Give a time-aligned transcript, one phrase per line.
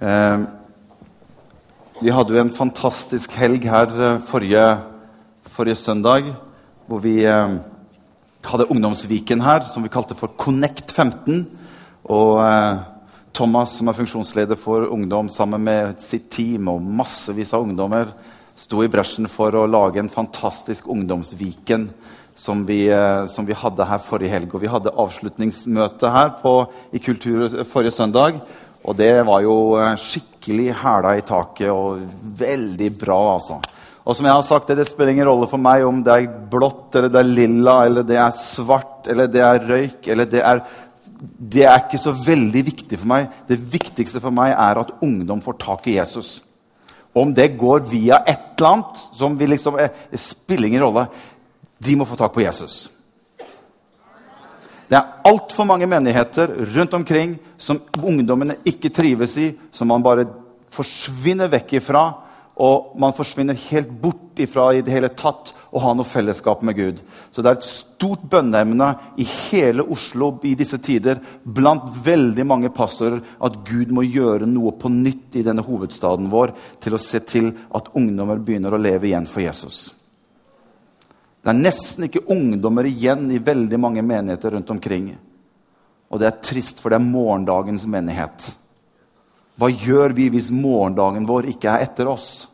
[0.00, 0.38] Eh,
[2.00, 4.62] vi hadde jo en fantastisk helg her eh, forrige,
[5.52, 6.30] forrige søndag,
[6.88, 7.58] hvor vi eh,
[8.48, 11.42] hadde Ungdomsviken her, som vi kalte for Connect 15.
[12.08, 12.78] Og eh,
[13.36, 18.14] Thomas, som er funksjonsleder for ungdom, sammen med sitt team og massevis av ungdommer,
[18.56, 21.90] sto i bresjen for å lage en fantastisk Ungdomsviken
[22.40, 24.56] som vi, eh, som vi hadde her forrige helg.
[24.56, 26.56] Og vi hadde avslutningsmøte her på,
[26.96, 28.40] i Kultur forrige søndag.
[28.88, 32.00] Og det var jo eh, skikkelig hæla i taket og
[32.40, 33.60] veldig bra, altså.
[34.00, 36.94] Og som jeg har sagt, det, spiller ingen rolle for meg om det er blått,
[36.96, 40.64] eller det er lilla, eller det er svart, eller det er røyk, eller det er
[41.20, 43.26] Det er ikke så veldig viktig for meg.
[43.44, 46.40] Det viktigste for meg er at ungdom får tak i Jesus.
[47.12, 51.08] Om det går via et eller annet som vi liksom, eh, spiller ingen rolle.
[51.78, 52.88] De må få tak på Jesus.
[54.90, 60.26] Det er altfor mange menigheter rundt omkring som ungdommene ikke trives i, som man bare
[60.74, 62.02] forsvinner vekk ifra.
[62.60, 66.76] Og man forsvinner helt bort ifra i det hele tatt å ha noe fellesskap med
[66.76, 66.98] Gud.
[67.30, 68.90] Så det er et stort bønneemne
[69.22, 74.74] i hele Oslo i disse tider blant veldig mange pastorer at Gud må gjøre noe
[74.76, 79.08] på nytt i denne hovedstaden vår til å se til at ungdommer begynner å leve
[79.08, 79.99] igjen for Jesus.
[81.40, 85.14] Det er nesten ikke ungdommer igjen i veldig mange menigheter rundt omkring.
[86.10, 88.50] Og det er trist, for det er morgendagens menighet.
[89.56, 92.49] Hva gjør vi hvis morgendagen vår ikke er etter oss?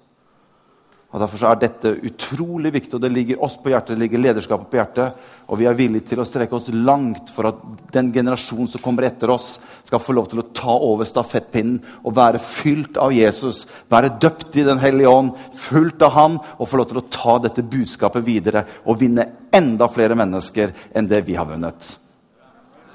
[1.16, 4.68] Og Derfor er dette utrolig viktig, og det ligger oss på hjertet, det ligger lederskapet
[4.68, 5.22] på hjertet.
[5.48, 7.62] Og vi er villige til å strekke oss langt for at
[7.94, 9.54] den generasjonen som kommer etter oss,
[9.86, 13.62] skal få lov til å ta over stafettpinnen og være fylt av Jesus.
[13.88, 17.38] Være døpt i Den hellige ånd, fullt av Han, og få lov til å ta
[17.46, 19.24] dette budskapet videre og vinne
[19.56, 21.94] enda flere mennesker enn det vi har vunnet.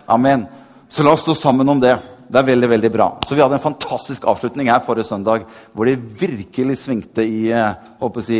[0.06, 0.46] Amen.
[0.86, 1.98] Så la oss stå sammen om det.
[2.32, 3.08] Det er veldig veldig bra.
[3.28, 5.44] Så Vi hadde en fantastisk avslutning her forrige søndag
[5.74, 8.40] hvor det virkelig svingte i, eh, si,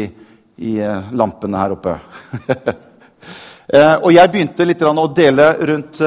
[0.58, 1.98] i eh, lampene her oppe.
[3.72, 6.02] Eh, og Jeg begynte litt å dele rundt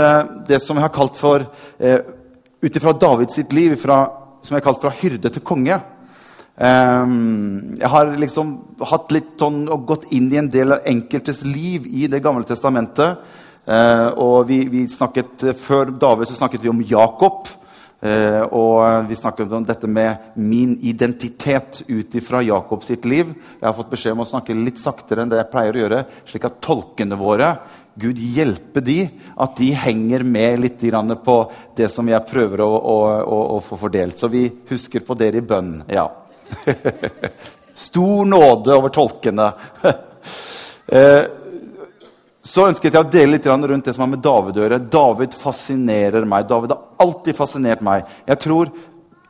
[0.44, 1.46] det som jeg har kalt for
[1.80, 4.02] Ut ifra Davids sitt liv, fra,
[4.42, 5.78] som jeg har kalt fra hyrde til konge.
[6.58, 8.52] Jeg har liksom
[8.84, 12.44] hatt litt sånn, og gått inn i en del av enkeltes liv i Det gamle
[12.44, 13.24] testamentet.
[14.20, 17.48] Og vi, vi snakket, Før David så snakket vi om Jakob.
[18.04, 23.30] Eh, og vi snakket om dette med min identitet ut ifra Jakob sitt liv.
[23.60, 26.02] Jeg har fått beskjed om å snakke litt saktere enn det jeg pleier å gjøre,
[26.28, 27.54] slik at tolkene våre
[27.94, 29.04] Gud hjelpe de,
[29.38, 30.82] at de henger med litt
[31.24, 31.36] på
[31.78, 34.18] det som jeg prøver å, å, å, å få fordelt.
[34.18, 35.84] Så vi husker på dere i bønn.
[35.86, 36.08] Ja.
[37.86, 39.46] Stor nåde over tolkene.
[40.98, 41.22] eh,
[42.44, 44.80] så ønsket jeg å dele litt rundt det som har med David å gjøre.
[44.92, 46.44] David fascinerer meg.
[46.48, 48.04] David har alltid fascinert meg.
[48.28, 48.72] Jeg tror,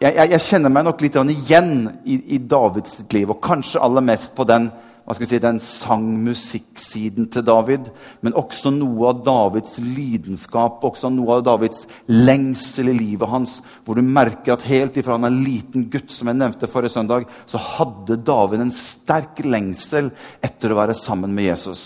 [0.00, 4.02] jeg, jeg, jeg kjenner meg nok litt igjen i, i Davids liv, og kanskje aller
[4.04, 4.66] mest på den
[5.04, 7.90] hva skal vi si, den sang-musikksiden til David,
[8.24, 14.00] men også noe av Davids lidenskap, også noe av Davids lengsel i livet hans, hvor
[14.00, 17.28] du merker at helt ifra han er en liten gutt, som jeg nevnte forrige søndag,
[17.44, 20.08] så hadde David en sterk lengsel
[20.40, 21.84] etter å være sammen med Jesus.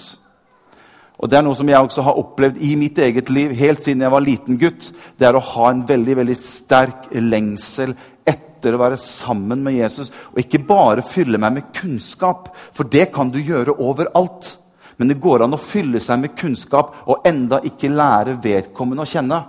[1.18, 4.04] Og Det er noe som jeg også har opplevd i mitt eget liv helt siden
[4.04, 4.92] jeg var liten gutt.
[5.18, 10.12] Det er å ha en veldig veldig sterk lengsel etter å være sammen med Jesus.
[10.30, 14.54] Og ikke bare fylle meg med kunnskap, for det kan du gjøre overalt.
[14.98, 19.10] Men det går an å fylle seg med kunnskap og enda ikke lære vedkommende å
[19.10, 19.42] kjenne.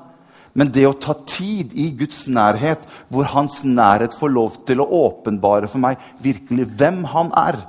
[0.57, 2.81] Men det å ta tid i Guds nærhet,
[3.13, 7.61] hvor Hans nærhet får lov til å åpenbare for meg virkelig hvem Han er,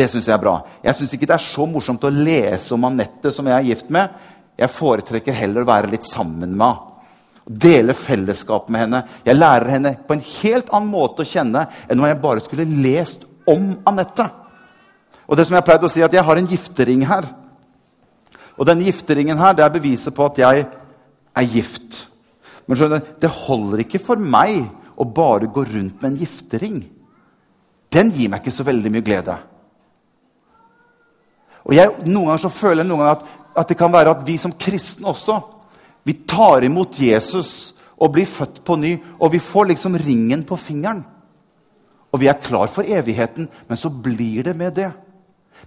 [0.00, 0.58] det syns jeg er bra.
[0.84, 3.90] Jeg syns ikke det er så morsomt å lese om Anette som jeg er gift
[3.92, 4.14] med.
[4.60, 6.86] Jeg foretrekker heller å være litt sammen med henne.
[7.50, 8.98] Dele fellesskap med henne.
[9.26, 12.68] Jeg lærer henne på en helt annen måte å kjenne enn om jeg bare skulle
[12.84, 14.28] lest om Anette.
[15.26, 17.26] Og det som Jeg pleide å si at jeg har en giftering her.
[18.58, 22.04] Og denne gifteringen her, det er beviset på at jeg er gift.
[22.66, 24.68] Men skjønner, det holder ikke for meg
[25.00, 26.82] å bare gå rundt med en giftering.
[27.90, 29.38] Den gir meg ikke så veldig mye glede.
[31.66, 33.24] Og jeg, Noen ganger så føler jeg ganger at,
[33.56, 35.40] at, det kan være at vi som kristne også
[36.06, 40.56] vi tar imot Jesus og blir født på ny, og vi får liksom ringen på
[40.56, 41.02] fingeren.
[42.10, 44.88] Og vi er klar for evigheten, men så blir det med det.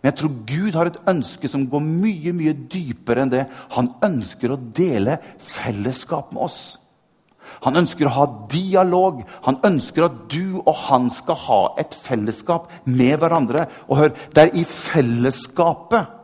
[0.02, 3.44] Men jeg tror Gud har et ønske som går mye mye dypere enn det.
[3.78, 6.62] Han ønsker å dele fellesskap med oss.
[7.64, 9.22] Han ønsker å ha dialog.
[9.48, 13.68] Han ønsker at du og han skal ha et fellesskap med hverandre.
[13.88, 16.20] Og hør, det er i fellesskapet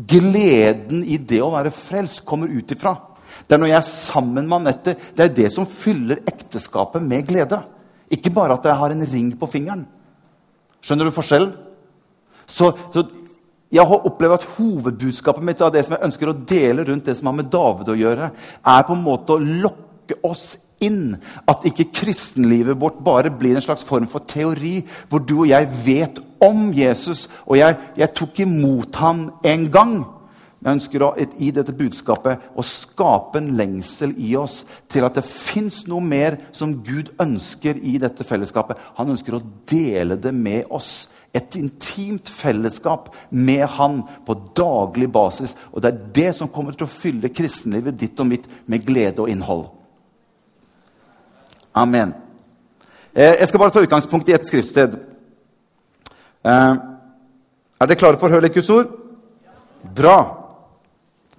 [0.00, 2.94] gleden i det å være frelst kommer ut ifra.
[3.46, 7.28] Det er når jeg er sammen med Anette, det er det som fyller ekteskapet med
[7.28, 7.60] glede.
[8.10, 9.84] Ikke bare at jeg har en ring på fingeren.
[10.82, 11.52] Skjønner du forskjellen?
[12.50, 13.04] Så, så
[13.70, 17.14] jeg har opplevd at Hovedbudskapet mitt av det som jeg ønsker å dele rundt det
[17.18, 19.89] som har med David å gjøre, er på en måte å lokke
[20.26, 21.16] oss inn.
[21.48, 25.68] At ikke kristenlivet vårt bare blir en slags form for teori, hvor du og jeg
[25.84, 29.94] vet om Jesus, og jeg, jeg tok imot ham en gang.
[30.60, 35.24] Jeg ønsker å, i dette budskapet å skape en lengsel i oss til at det
[35.24, 38.76] fins noe mer som Gud ønsker i dette fellesskapet.
[38.98, 45.56] Han ønsker å dele det med oss et intimt fellesskap med Han på daglig basis.
[45.72, 49.24] Og det er det som kommer til å fylle kristenlivet ditt og mitt med glede
[49.24, 49.68] og innhold.
[51.72, 52.14] Amen.
[53.12, 54.98] Eh, jeg skal bare ta utgangspunkt i ett skriftsted.
[56.42, 56.74] Eh,
[57.80, 58.90] er dere klare for å høre Guds ord?
[59.96, 60.18] Bra.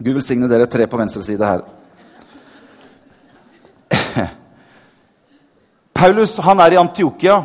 [0.02, 1.62] Gud velsigne dere tre på venstre side her.
[6.02, 7.42] Paulus han er i Antiokia.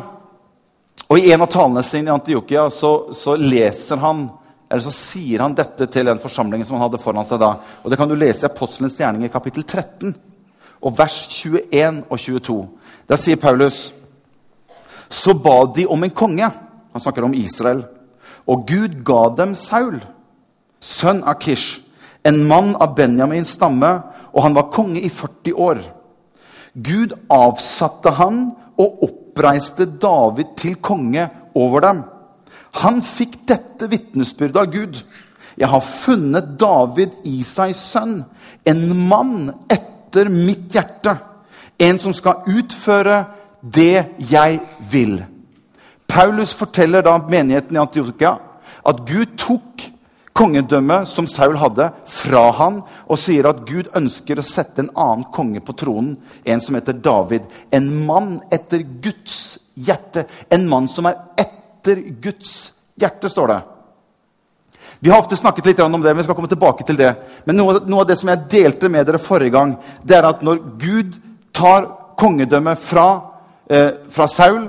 [1.07, 4.25] Og I en av talene sine i Antiokia så, så, leser han,
[4.67, 7.53] eller så sier han dette til den forsamlingen som han hadde foran seg da.
[7.83, 10.15] Og Det kan du lese i Apostelens gjerning i kapittel 13,
[10.81, 12.57] og vers 21 og 22.
[13.09, 13.93] Der sier Paulus
[15.09, 16.49] Så ba de om en konge.
[16.93, 17.85] Han snakker om Israel.
[18.47, 19.99] Og Gud ga dem Saul,
[20.79, 21.79] sønn av Kish,
[22.27, 23.91] en mann av Benjamins stamme,
[24.33, 25.81] og han var konge i 40 år.
[26.75, 28.41] Gud avsatte han
[28.77, 32.03] og oppreiste David til konge over dem.
[32.83, 34.99] Han fikk dette vitnesbyrdet av Gud.
[35.57, 38.19] Jeg har funnet David, Isais sønn,
[38.67, 39.86] en mann etter
[40.29, 41.17] mitt hjerte.
[41.77, 43.25] En som skal utføre
[43.61, 44.59] det jeg
[44.91, 45.19] vil.
[46.07, 48.37] Paulus forteller da menigheten i Antiokia
[48.87, 49.87] at Gud tok
[50.37, 55.25] kongedømmet som Saul hadde, fra han, og sier at Gud ønsker å sette en annen
[55.33, 56.15] konge på tronen,
[56.45, 57.47] en som heter David.
[57.73, 60.27] En mann etter Guds hjerte.
[60.53, 62.53] En mann som er etter Guds
[62.99, 63.59] hjerte, står det.
[64.99, 67.11] Vi har ofte snakket litt om det, men vi skal komme tilbake til det.
[67.45, 70.41] Men noe, noe av det som jeg delte med dere forrige gang, det er at
[70.45, 71.19] når Gud
[71.53, 71.85] tar
[72.17, 73.07] kongedømmet fra,
[73.69, 74.65] eh, fra Saul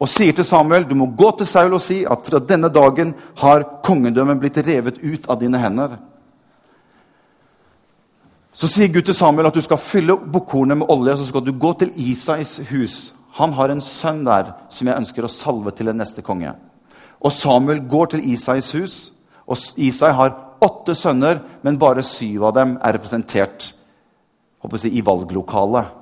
[0.00, 3.12] og sier til Samuel du må gå til Saul og si at fra denne dagen
[3.42, 5.98] har kongedømmet blitt revet ut av dine hender.
[8.52, 11.44] Så sier Gud til Samuel at du skal fylle bukkhornet med olje og så skal
[11.44, 13.14] du gå til Isais hus.
[13.38, 16.54] Han har en sønn der som jeg ønsker å salve til den neste konge.
[17.20, 18.96] Og Samuel går til Isais hus.
[19.50, 23.72] Og Isai har åtte sønner, men bare syv av dem er representert
[24.76, 25.96] si, i valglokalet.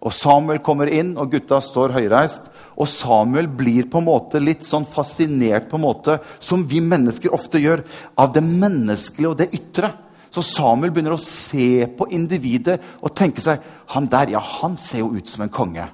[0.00, 2.46] Og Samuel kommer inn, og gutta står høyreist.
[2.80, 7.34] Og Samuel blir på en måte litt sånn fascinert, på en måte, som vi mennesker
[7.36, 7.82] ofte gjør,
[8.16, 9.92] av det menneskelige og det ytre.
[10.32, 13.60] Så Samuel begynner å se på individet og tenke seg
[13.92, 15.84] han der, ja, han ser jo ut som en konge.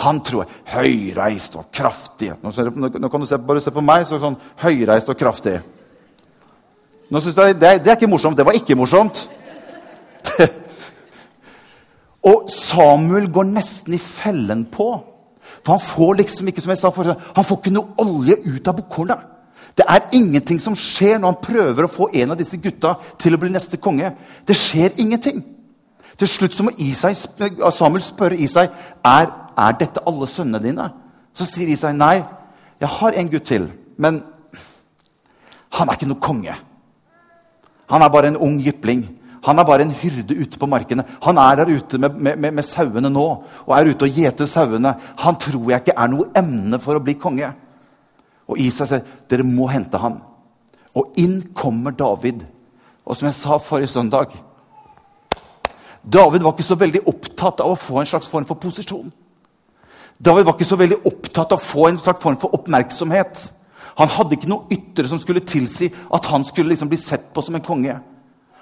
[0.00, 2.34] Han tror jeg høyreist og kraftig.
[2.42, 5.60] Nå, nå kan du se, bare se på meg, så er sånn høyreist og kraftig.
[7.10, 8.38] Nå synes jeg, det, det er ikke morsomt.
[8.38, 9.24] Det var ikke morsomt.
[12.30, 14.92] Og Samuel går nesten i fellen på.
[15.64, 18.70] For han får liksom ikke som jeg sa for, han får ikke noe olje ut
[18.70, 19.26] av bukkhornet.
[19.76, 23.36] Det er ingenting som skjer når han prøver å få en av disse gutta til
[23.36, 24.12] å bli neste konge.
[24.46, 25.42] Det skjer ingenting.
[26.20, 30.88] Til slutt så må Isai, Samuel spørre Isai er, er dette alle sønnene dine.
[31.36, 32.18] Så sier Isai nei,
[32.80, 34.20] jeg har en gutt til, men
[35.76, 36.56] han er ikke noe konge.
[37.90, 39.04] Han er bare en ung jypling.
[39.46, 41.04] Han er bare en hyrde ute på markene.
[41.24, 43.26] Han er der ute med, med, med sauene nå
[43.64, 44.94] og er ute og gjeter sauene.
[45.24, 47.48] Han tror jeg ikke er noe emne for å bli konge.
[48.50, 50.18] Og Isa sier dere må hente ham.
[50.98, 52.42] Og inn kommer David.
[53.06, 54.34] Og som jeg sa forrige søndag
[56.00, 59.10] David var ikke så veldig opptatt av å få en slags form for posisjon.
[60.16, 63.42] David var ikke så veldig opptatt av å få en slags form for oppmerksomhet.
[63.98, 67.42] Han hadde ikke noe ytre som skulle tilsi at han skulle liksom bli sett på
[67.42, 67.96] som en konge.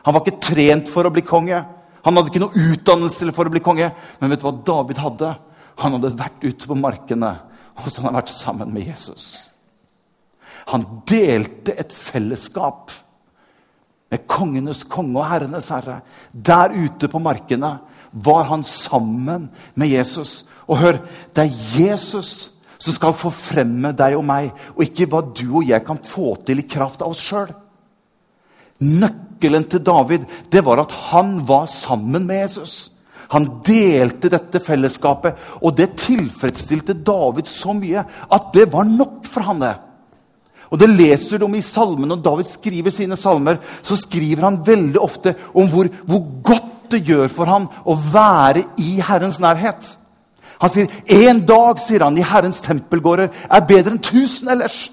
[0.06, 1.58] Han var ikke trent for å bli konge.
[2.06, 3.90] Han hadde ikke noe utdannelse for å bli konge.
[4.20, 5.34] Men vet du hva David hadde?
[5.82, 7.34] Han hadde vært ute på markene,
[7.78, 9.26] og så hadde vært sammen med Jesus.
[10.72, 12.90] Han delte et fellesskap
[14.08, 16.00] med kongenes konge og herrenes herre.
[16.32, 17.76] Der ute på markene
[18.12, 20.46] var han sammen med Jesus.
[20.66, 21.00] Og hør,
[21.36, 25.84] det er Jesus som skal forfremme deg og meg, og ikke hva du og jeg
[25.86, 27.50] kan få til i kraft av oss sjøl.
[28.78, 32.76] Nøkkelen til David det var at han var sammen med Jesus.
[33.34, 39.44] Han delte dette fellesskapet, og det tilfredsstilte David så mye at det var nok for
[39.50, 39.74] han det.
[40.68, 42.08] Og Det leser du om i salmen.
[42.08, 47.06] Når David skriver sine salmer, så skriver han veldig ofte om hvor, hvor godt det
[47.08, 49.96] gjør for ham å være i Herrens nærhet.
[50.58, 54.90] Han sier, 'En dag sier han, i Herrens tempelgårder er bedre enn tusen ellers.'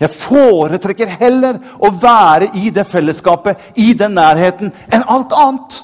[0.00, 5.82] Jeg foretrekker heller å være i det fellesskapet, i den nærheten, enn alt annet.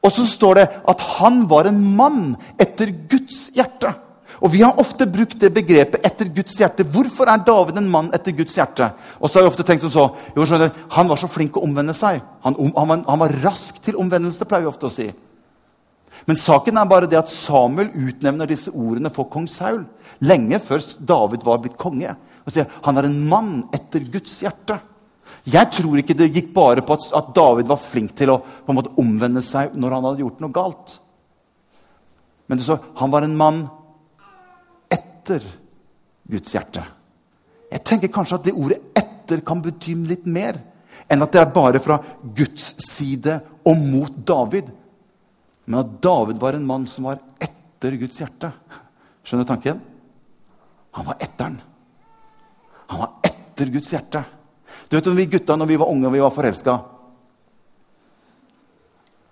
[0.00, 3.92] Og så står det at han var en mann etter Guds hjerte.
[4.40, 6.84] Og Vi har ofte brukt det begrepet 'etter Guds hjerte'.
[6.84, 8.90] Hvorfor er David en mann etter Guds hjerte?
[9.20, 11.62] Og så har vi ofte tenkt som så, jo, skjønner, Han var så flink å
[11.62, 12.22] omvende seg.
[12.42, 15.12] Han, han, var, han var rask til omvendelse, pleier vi ofte å si.
[16.28, 19.84] Men saken er bare det at Samuel utnevner disse ordene for kong Saul
[20.24, 22.14] lenge før David var blitt konge.
[22.44, 24.78] Og sier Han er en mann etter Guds hjerte.
[25.48, 28.76] Jeg tror ikke det gikk bare på at, David var flink til å på en
[28.76, 30.96] måte omvende seg når han hadde gjort noe galt.
[32.50, 33.60] Men det så, han var en mann
[34.90, 35.44] etter
[36.30, 36.82] Guds hjerte.
[37.70, 40.58] Jeg tenker kanskje at det ordet 'etter' kan bety litt mer
[41.08, 44.66] enn at det er bare fra Guds side og mot David.
[45.64, 48.50] Men at David var en mann som var etter Guds hjerte.
[49.24, 49.80] Skjønner du tanken?
[50.96, 51.60] Han var etteren.
[52.90, 54.24] Han var etter Guds hjerte.
[54.88, 56.72] Du vet om Vi gutta når vi var unge og vi var forelska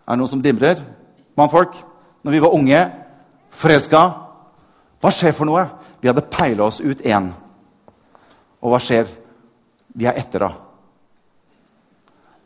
[0.07, 0.83] Er det noen som dimrer?
[1.39, 1.75] Mannfolk?
[2.23, 2.79] Når vi var unge,
[3.51, 4.01] forelska
[5.03, 5.67] Hva skjer for noe?
[6.01, 7.33] Vi hadde peila oss ut én.
[8.63, 9.11] Og hva skjer?
[9.99, 10.68] Vi er etter henne.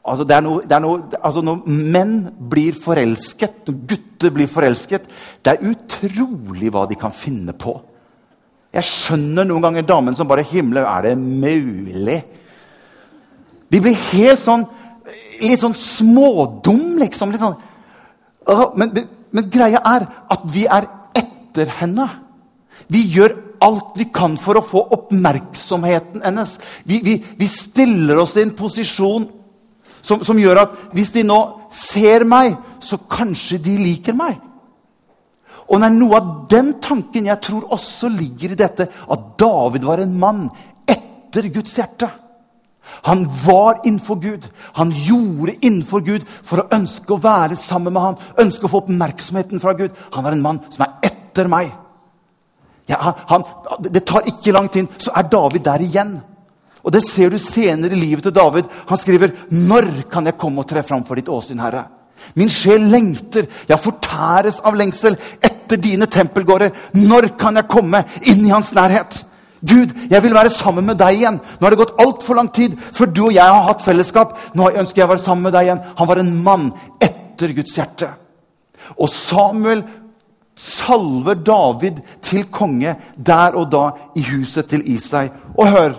[0.03, 2.17] Altså, det er noe, det er noe, altså Når menn
[2.51, 5.05] blir forelsket, når gutter blir forelsket
[5.39, 7.77] Det er utrolig hva de kan finne på.
[8.73, 10.89] Jeg skjønner noen ganger damen som bare himler.
[10.89, 12.19] Er det mulig?
[13.71, 14.67] Vi blir helt sånn
[15.43, 17.33] Litt sånn smådum, liksom.
[17.35, 17.57] Litt sånn,
[18.79, 18.93] men,
[19.35, 20.87] men greia er at vi er
[21.19, 22.07] etter henne.
[22.87, 23.35] Vi gjør
[23.67, 26.55] alt vi kan for å få oppmerksomheten hennes.
[26.87, 29.27] Vi, vi, vi stiller oss i en posisjon
[30.03, 31.39] som, som, gjør at hvis de nå
[31.73, 34.41] ser meg, så kanskje de liker meg.
[35.71, 39.87] Og det er noe av den tanken jeg tror også ligger i dette, at David
[39.89, 40.43] var en mann
[40.91, 42.11] etter Guds hjerte.
[43.07, 44.49] Han var innenfor Gud.
[44.77, 48.83] Han gjorde innenfor Gud for å ønske å være sammen med han, ønske å få
[48.83, 49.95] oppmerksomheten fra Gud.
[50.13, 51.71] Han var en mann som er etter meg.
[52.91, 52.99] Ja,
[53.31, 53.47] han,
[53.87, 56.17] det tar ikke lang tid, så er David der igjen.
[56.83, 58.65] Og Det ser du senere i livet til David.
[58.89, 61.87] Han skriver, 'Når kan jeg komme og tre fram for ditt åsyn, Herre?'
[62.35, 66.71] Min sjel lengter, jeg fortæres av lengsel etter dine tempelgårder.
[66.95, 69.25] Når kan jeg komme inn i hans nærhet?
[69.63, 71.39] Gud, jeg vil være sammen med deg igjen.
[71.39, 74.35] Nå har det gått altfor lang tid før du og jeg har hatt fellesskap.
[74.55, 75.83] Nå ønsker jeg å være sammen med deg igjen.
[75.99, 76.73] Han var en mann
[77.03, 78.09] etter Guds hjerte.
[78.99, 79.85] Og Samuel
[80.59, 83.85] salver David til konge der og da
[84.19, 85.29] i huset til Isai.
[85.55, 85.95] Og hør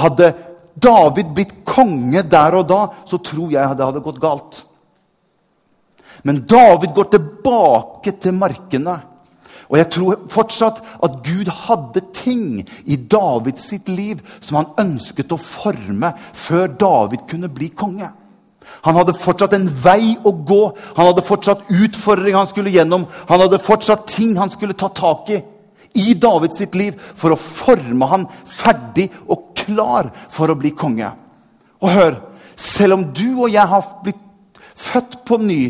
[0.00, 0.32] Hadde
[0.74, 4.62] David blitt konge der og da, så tror jeg det hadde gått galt.
[6.22, 8.96] Men David går tilbake til markene.
[9.72, 15.32] Og jeg tror fortsatt at Gud hadde ting i Davids sitt liv som han ønsket
[15.32, 18.10] å forme før David kunne bli konge.
[18.84, 20.60] Han hadde fortsatt en vei å gå,
[20.96, 23.06] han hadde fortsatt utfordringer han skulle gjennom.
[23.28, 25.40] Han hadde fortsatt ting han skulle ta tak i
[25.98, 31.10] i Davids sitt liv for å forme han ferdig og klar for å bli konge.
[31.82, 32.18] Og hør,
[32.56, 34.20] selv om du og jeg har blitt
[34.82, 35.62] født på ny,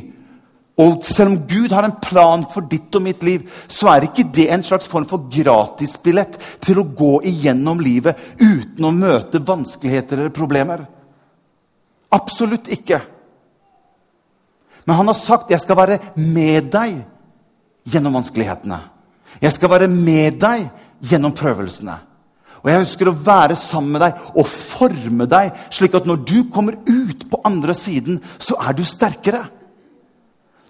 [0.80, 4.24] og selv om Gud har en plan for ditt og mitt liv, så er ikke
[4.34, 10.18] det en slags form for gratisbillett til å gå igjennom livet uten å møte vanskeligheter
[10.18, 10.86] eller problemer.
[12.12, 13.02] Absolutt ikke.
[14.84, 17.04] Men han har sagt 'jeg skal være med deg
[17.84, 18.91] gjennom vanskelighetene'.
[19.40, 20.66] Jeg skal være med deg
[21.08, 21.96] gjennom prøvelsene.
[22.62, 26.36] Og jeg ønsker å være sammen med deg og forme deg, slik at når du
[26.52, 29.42] kommer ut på andre siden, så er du sterkere.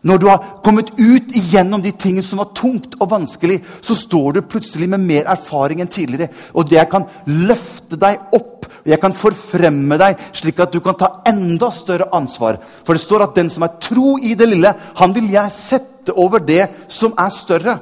[0.02, 4.35] Når du har kommet ut igjennom de tingene som var tungt og vanskelig, så står
[4.35, 6.33] du plutselig med mer erfaring enn tidligere.
[6.59, 10.99] Og det kan løfte deg opp, og jeg kan forfremme deg, slik at du kan
[10.99, 12.59] ta enda større ansvar.
[12.83, 16.16] For det står at den som er tro i det lille, han vil jeg sette
[16.19, 17.78] over det som er større.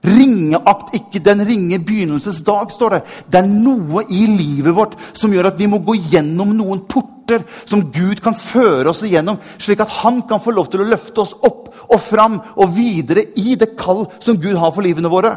[0.00, 3.00] Ringeakt ikke den ringe begynnelses dag, står det.
[3.28, 7.44] Det er noe i livet vårt som gjør at vi må gå gjennom noen porter
[7.68, 11.20] som Gud kan føre oss igjennom, slik at han kan få lov til å løfte
[11.22, 15.36] oss opp og fram og videre i det kall som Gud har for livene våre.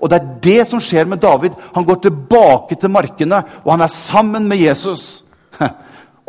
[0.00, 1.54] Og det er det som skjer med David.
[1.74, 5.22] Han går tilbake til markene, og han er sammen med Jesus.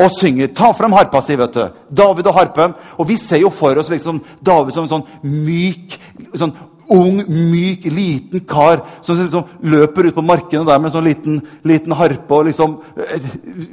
[0.01, 0.49] Og synger.
[0.57, 1.81] Ta fram harpa si, vet du.
[1.93, 2.71] David og harpen.
[2.97, 5.03] Og vi ser jo for oss liksom David som en sånn
[5.45, 5.93] myk,
[6.33, 6.55] sånn
[6.91, 11.39] ung, myk, liten kar som liksom løper ut på markene der med en sånn liten,
[11.67, 12.77] liten harpe og liksom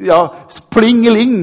[0.06, 0.20] Ja,
[0.72, 1.34] plingeling!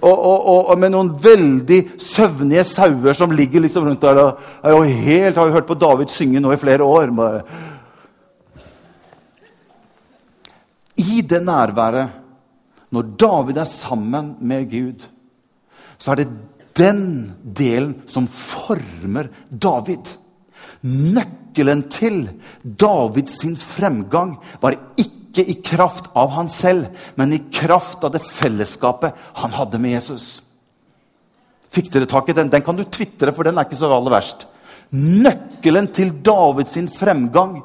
[0.00, 4.20] Og, og, og, med noen veldig søvnige sauer som ligger liksom rundt der.
[4.22, 4.40] Og,
[4.86, 7.12] jeg helt, har jo hørt på David synge nå i flere år.
[11.02, 12.18] I det nærværet,
[12.92, 15.06] når David er sammen med Gud,
[15.98, 16.32] så er det
[16.76, 17.04] den
[17.42, 20.21] delen som former David.
[20.82, 22.24] Nøkkelen til
[22.62, 29.14] Davids fremgang var ikke i kraft av han selv, men i kraft av det fellesskapet
[29.40, 30.42] han hadde med Jesus.
[31.72, 32.50] Fikk dere tak i den?
[32.52, 34.46] Den kan du tvitre, for den er ikke så aller verst.
[34.92, 37.62] Nøkkelen til Davids fremgang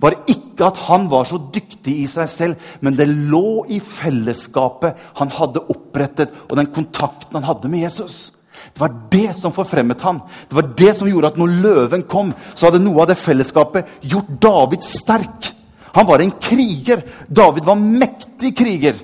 [0.00, 5.00] var ikke at han var så dyktig i seg selv, men det lå i fellesskapet
[5.18, 8.39] han hadde opprettet, og den kontakten han hadde med Jesus.
[8.72, 10.20] Det var det som forfremmet ham.
[10.48, 14.00] Det var det som gjorde at når løven kom, så hadde noe av det fellesskapet
[14.12, 15.50] gjort David sterk.
[15.96, 17.02] Han var en kriger.
[17.26, 18.98] David var mektig kriger.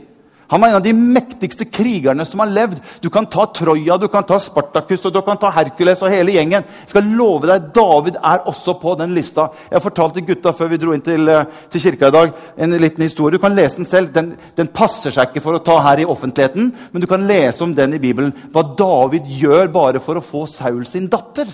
[0.49, 2.79] Han var en av de mektigste krigerne som har levd.
[3.03, 6.37] Du kan ta Troja, du kan ta Spartacus og du kan ta Hercules og hele
[6.37, 6.63] gjengen.
[6.63, 9.49] Jeg skal love deg, David er også på den lista.
[9.73, 13.03] Jeg fortalte gutta før vi dro inn til, eh, til kirka i dag, en liten
[13.03, 13.35] historie.
[13.35, 14.13] Du kan lese den selv.
[14.15, 17.63] Den, den, passer seg ikke for å ta her i offentligheten, men du kan lese
[17.65, 18.33] om den i Bibelen.
[18.53, 21.51] Hva David gjør bare for å få Saul sin datter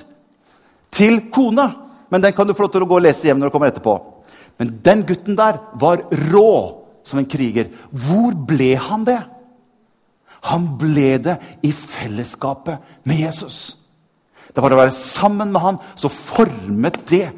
[0.91, 1.71] til kone.
[2.11, 3.73] Men den kan du få lov til å gå og lese hjem når du kommer
[3.73, 3.97] etterpå.
[4.59, 7.71] Men den gutten der var rå som en kriger.
[7.91, 9.21] Hvor ble han det?
[10.51, 13.77] Han ble det i fellesskapet med Jesus.
[14.53, 17.29] Det var å være sammen med han, så formet det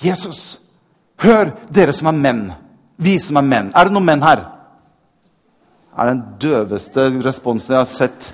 [0.00, 0.60] Jesus.
[1.20, 2.44] Hør, dere som er menn.
[3.00, 3.72] Vi som er menn.
[3.76, 4.44] Er det noen menn her?
[5.90, 8.30] Det er den døveste responsen jeg har sett.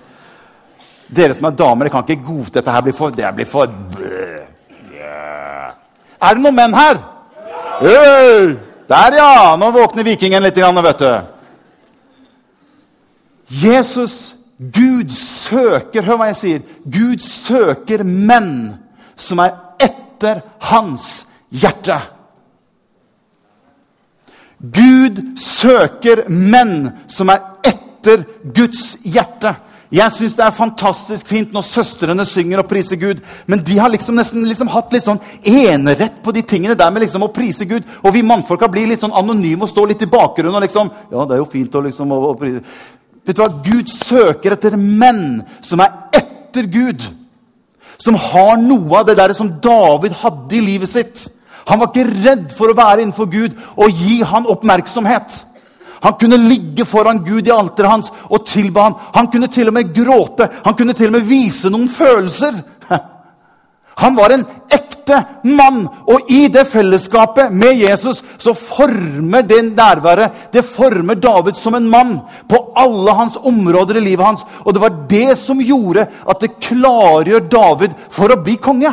[1.08, 2.70] Dere som er damer, kan ikke godta dette.
[2.70, 3.66] her blir for, Det blir for
[4.92, 5.75] yeah.
[6.20, 7.02] Er det noen menn her?
[7.80, 8.65] Hey!
[8.88, 9.56] Der, ja!
[9.58, 11.12] Nå våkner vikingen litt, vet du.
[13.62, 16.62] Jesus, Gud søker Hør hva jeg sier.
[16.84, 18.76] Gud søker menn
[19.16, 21.98] som er etter hans hjerte.
[24.58, 28.25] Gud søker menn som er etter
[28.56, 29.52] Guds hjerte.
[29.94, 33.92] Jeg syns det er fantastisk fint når søstrene synger og priser Gud, men de har
[33.92, 37.68] liksom nesten liksom hatt litt sånn enerett på de tingene der med liksom å prise
[37.70, 37.86] Gud.
[38.02, 40.58] Og vi mannfolka blir litt sånn anonyme og står litt i bakgrunnen.
[40.58, 42.64] og liksom, ja, det er jo fint å liksom å, å prise.
[43.26, 43.52] Vet du hva?
[43.62, 47.06] Gud søker etter menn som er etter Gud.
[48.02, 51.28] Som har noe av det der som David hadde i livet sitt.
[51.70, 55.44] Han var ikke redd for å være innenfor Gud og gi han oppmerksomhet.
[56.04, 58.97] Han kunne ligge foran Gud i alteret hans og tilbe ham.
[59.15, 60.49] Han kunne til og med gråte.
[60.65, 62.59] Han kunne til og med vise noen følelser.
[64.02, 65.23] Han var en ekte
[65.56, 71.75] mann, og i det fellesskapet med Jesus så former det nærværet Det former David som
[71.78, 74.45] en mann på alle hans områder i livet hans.
[74.67, 78.93] Og det var det som gjorde at det klargjør David for å bli konge.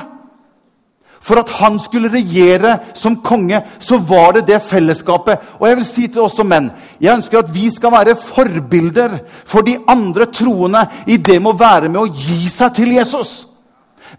[1.23, 5.39] For at han skulle regjere som konge, så var det det fellesskapet.
[5.59, 6.67] Og jeg vil si til oss som menn
[6.99, 11.59] jeg ønsker at vi skal være forbilder for de andre troende i det med å
[11.59, 13.33] være med å gi seg til Jesus.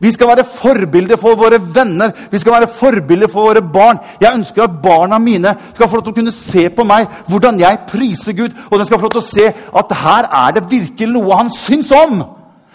[0.03, 4.01] Vi skal være forbilder for våre venner, vi skal være forbilder for våre barn.
[4.21, 7.61] Jeg ønsker at barna mine skal få lov til å kunne se på meg hvordan
[7.63, 9.47] jeg priser Gud, og de skal få lov til å se
[9.81, 12.25] at her er det virkelig noe han syns om.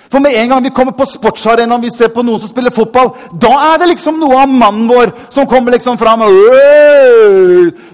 [0.10, 3.12] For med en gang vi kommer på sportsarenaen vi ser på noen som spiller fotball,
[3.38, 6.24] da er det liksom noe av mannen vår som kommer liksom fram.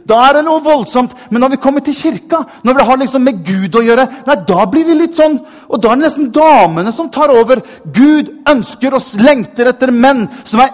[0.07, 1.11] Da er det noe voldsomt.
[1.29, 4.37] Men når vi kommer til kirka, når vi har liksom med Gud å gjøre, nei,
[4.47, 5.35] da blir vi litt sånn
[5.67, 7.59] Og da er det nesten damene som tar over.
[7.83, 10.71] Gud ønsker og lengter etter menn som er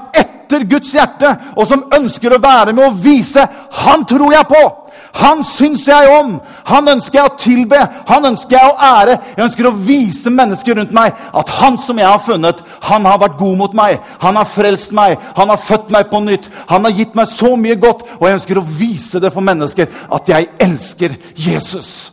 [0.52, 4.81] etter Guds hjerte, og som ønsker å være med og vise 'Han tror jeg på'.
[5.14, 6.38] Han syns jeg om!
[6.70, 9.18] Han ønsker jeg å tilbe, han ønsker jeg å ære.
[9.36, 13.20] Jeg ønsker å vise mennesker rundt meg at han som jeg har funnet, han har
[13.22, 14.00] vært god mot meg.
[14.24, 16.48] Han har frelst meg, han har født meg på nytt.
[16.72, 19.92] Han har gitt meg så mye godt, og jeg ønsker å vise det for mennesker
[20.12, 22.12] at jeg elsker Jesus.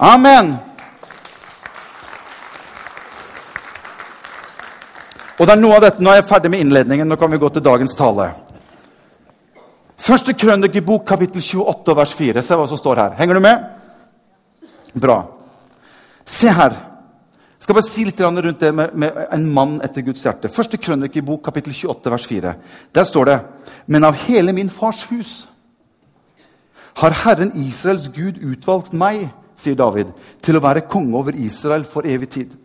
[0.00, 0.58] Amen.
[5.40, 7.08] Og det er noe av dette, Nå er jeg ferdig med innledningen.
[7.08, 8.28] Nå kan vi gå til dagens tale.
[10.00, 12.42] Første krønikebok, kapittel 28, vers 4.
[12.42, 13.16] Se hva som står her.
[13.18, 13.66] Henger du med?
[14.96, 15.18] Bra.
[16.24, 16.76] Se her.
[17.60, 20.48] Jeg skal bare si litt rundt det med, med en mann etter Guds hjerte.
[20.48, 22.54] Første krønikebok, kapittel 28, vers 4.
[22.94, 23.38] Der står det
[23.86, 25.46] Men av hele min fars hus
[26.96, 30.10] har Herren Israels Gud utvalgt meg, sier David,
[30.42, 32.56] til å være konge over Israel for evig tid.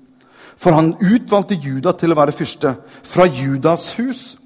[0.58, 2.78] For han utvalgte Juda til å være fyrste.
[3.04, 4.38] Fra Judas hus,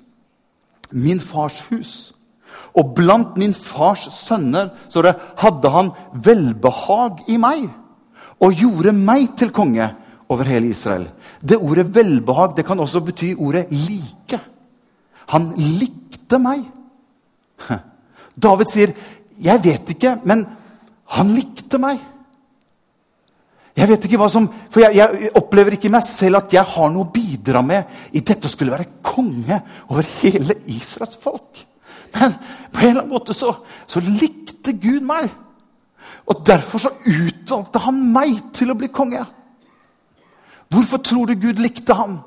[0.92, 1.94] min fars hus.
[2.78, 7.70] Og blant min fars sønner så det, hadde han velbehag i meg
[8.40, 9.90] og gjorde meg til konge
[10.30, 11.10] over hele Israel.
[11.42, 14.40] Det ordet 'velbehag' det kan også bety ordet 'like'.
[15.28, 16.64] Han likte meg.
[18.44, 18.94] David sier,
[19.40, 20.48] 'Jeg vet ikke, men
[21.06, 22.00] han likte meg'.
[23.76, 26.90] Jeg vet ikke hva som, for jeg, jeg, opplever ikke meg selv at jeg har
[26.92, 31.69] noe å bidra med i dette å skulle være konge over hele Israels folk.
[32.14, 32.36] Men
[32.72, 33.54] på en eller annen måte så,
[33.90, 35.30] så likte Gud meg.
[36.30, 39.26] Og derfor så utvalgte han meg til å bli konge.
[40.70, 42.20] Hvorfor tror du Gud likte ham?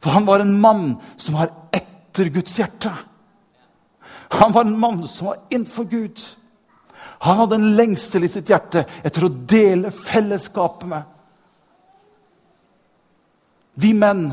[0.00, 2.92] For han var en mann som var etter Guds hjerte.
[4.38, 6.22] Han var en mann som var innenfor Gud.
[7.18, 11.02] Han hadde en lengsel i sitt hjerte etter å dele fellesskapet med.
[13.78, 14.28] Vi menn,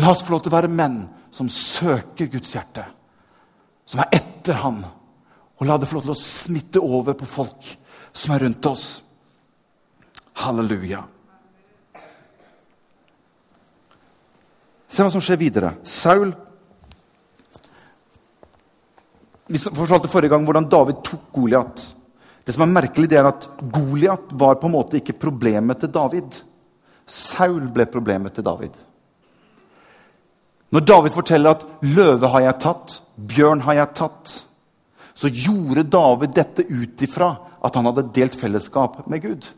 [0.00, 2.84] la oss få lov til å være menn som søker Guds hjerte.
[3.90, 4.84] Som er etter Han.
[5.58, 7.72] Og la det få lov til å smitte over på folk
[8.12, 8.84] som er rundt oss.
[10.40, 11.02] Halleluja.
[14.90, 15.74] Se hva som skjer videre.
[15.86, 16.32] Saul
[19.50, 21.82] Vi fortalte forrige gang hvordan David tok Goliat.
[22.46, 25.90] Det som er merkelig, det er at Goliat var på en måte ikke problemet til
[25.90, 26.36] David.
[27.10, 28.78] Saul ble problemet til David.
[30.70, 34.34] Når David forteller at 'løve har jeg tatt, bjørn har jeg tatt',
[35.14, 39.48] så gjorde David dette ut ifra at han hadde delt fellesskap med Gud.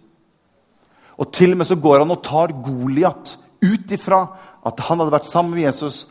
[1.18, 4.24] Og til og med så går han og tar Goliat ut ifra
[4.66, 6.06] at han hadde vært sammen med Jesus,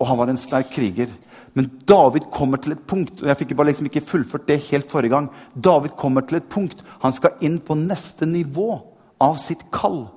[0.00, 1.12] og han var en sterk kriger.
[1.54, 4.88] Men David kommer til et punkt og jeg fikk bare liksom ikke fullført det helt
[4.90, 8.80] forrige gang, David kommer til et punkt, Han skal inn på neste nivå
[9.20, 10.08] av sitt kall.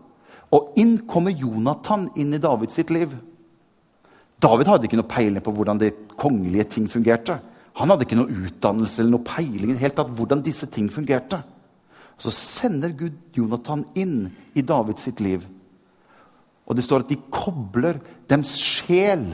[0.53, 3.13] Og inn kommer Jonathan inn i Davids sitt liv.
[4.43, 7.37] David hadde ikke noe peiling på hvordan de kongelige ting fungerte.
[7.79, 11.39] Han hadde ikke noe utdannelse eller noe peiling helt tatt hvordan disse ting fungerte.
[12.19, 15.45] Så sender Gud Jonathan inn i Davids sitt liv.
[16.67, 17.97] Og det står at de kobler
[18.29, 19.25] dems sjel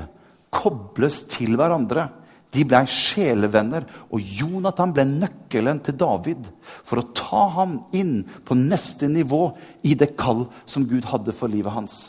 [0.54, 2.08] kobles til hverandre.
[2.50, 8.58] De ble sjelevenner, og Jonathan ble nøkkelen til David for å ta ham inn på
[8.58, 9.44] neste nivå
[9.86, 12.00] i det kall som Gud hadde for livet hans.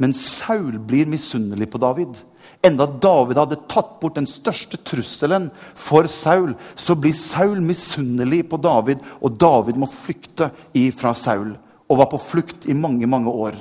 [0.00, 2.16] Men Saul blir misunnelig på David.
[2.62, 8.60] Enda David hadde tatt bort den største trusselen for Saul, så blir Saul misunnelig på
[8.62, 10.50] David, og David må flykte
[10.96, 11.56] fra Saul.
[11.90, 13.58] Og var på flukt i mange, mange år.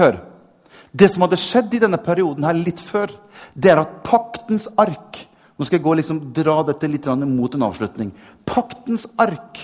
[0.00, 0.22] Hør.
[0.90, 3.12] Det som hadde skjedd i denne perioden her litt før,
[3.54, 5.26] det er at paktens ark
[5.60, 8.14] Nå skal jeg gå liksom, dra dette litt mot en avslutning.
[8.48, 9.58] Paktens ark,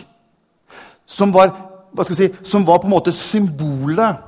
[1.08, 1.54] som var,
[2.04, 4.20] si, som var på en måte symbolet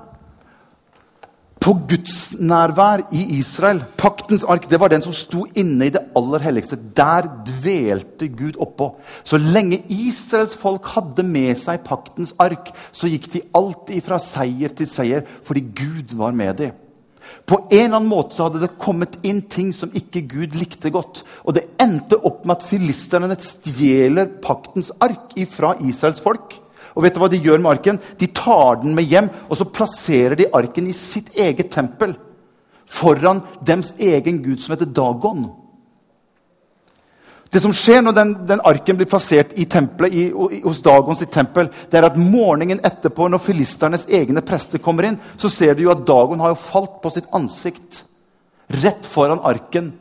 [1.61, 3.81] på Guds nærvær i Israel.
[3.99, 6.79] Paktens ark det var den som sto inne i det aller helligste.
[6.97, 8.93] Der dvelte Gud oppå.
[9.25, 14.75] Så lenge Israels folk hadde med seg paktens ark, så gikk de alltid fra seier
[14.75, 16.77] til seier fordi Gud var med dem.
[17.49, 20.93] På en eller annen måte så hadde det kommet inn ting som ikke Gud likte
[20.93, 21.23] godt.
[21.45, 26.57] Og det endte opp med at filisterne stjeler paktens ark fra Israels folk.
[26.99, 28.01] Og vet du hva de gjør med arken?
[28.19, 32.17] De tar den med hjem, og så plasserer de arken i sitt eget tempel.
[32.91, 35.45] Foran dems egen gud som heter Dagon.
[37.49, 40.25] Det som skjer når den, den arken blir plassert i tempelet, i,
[40.65, 45.21] hos Dagons i tempel, det er at morgenen etterpå, når filisternes egne prester kommer inn,
[45.41, 48.03] så ser du jo at Dagon har jo falt på sitt ansikt
[48.83, 49.95] rett foran arken.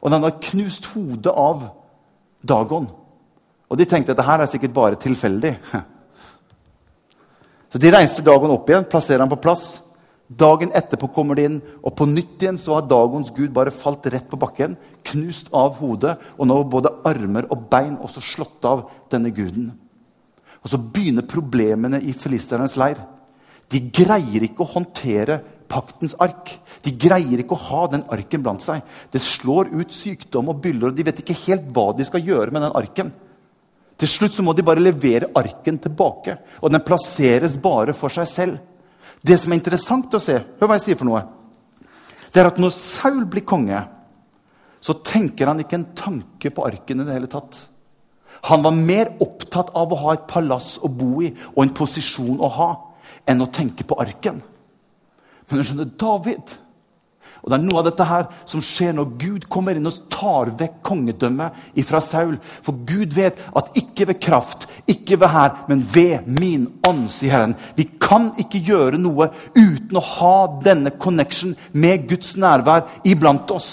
[0.00, 1.68] Og den har knust hodet av
[2.42, 2.88] Dagon.
[3.68, 5.54] Og de tenkte at dette her er sikkert bare tilfeldig.
[7.68, 9.82] Så de reiser Dagon opp igjen, plasserer han på plass.
[10.28, 14.06] Dagen etterpå kommer de inn, og på nytt igjen så har Dagons gud bare falt
[14.12, 14.76] rett på bakken.
[15.08, 19.70] Knust av hodet, og nå både armer og bein også slått av denne guden.
[20.60, 23.00] Og Så begynner problemene i filisternes leir.
[23.68, 26.54] De greier ikke å håndtere paktens ark.
[26.84, 28.82] De greier ikke å ha den arken blant seg.
[29.12, 32.52] Det slår ut sykdom og byller, og de vet ikke helt hva de skal gjøre
[32.52, 33.12] med den arken.
[33.98, 38.28] Til slutt så må de bare levere arken tilbake, og den plasseres bare for seg
[38.30, 38.58] selv.
[39.22, 41.24] Det som er interessant å se, hør hva jeg sier for noe,
[42.28, 43.80] det er at når Saul blir konge,
[44.78, 47.58] så tenker han ikke en tanke på arken i det hele tatt.
[48.46, 52.38] Han var mer opptatt av å ha et palass å bo i og en posisjon
[52.38, 52.68] å ha,
[53.26, 54.38] enn å tenke på arken.
[55.48, 56.54] Men du skjønner, David
[57.48, 60.50] Og Det er noe av dette her som skjer når Gud kommer inn og tar
[60.58, 62.34] vekk kongedømmet ifra Saul.
[62.60, 67.32] For Gud vet at ikke ved kraft, ikke ved hær, men ved min ånd, sier
[67.32, 67.54] Herren.
[67.72, 73.70] Vi kan ikke gjøre noe uten å ha denne connection med Guds nærvær iblant oss.